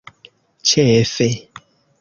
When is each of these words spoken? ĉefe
ĉefe 0.71 1.29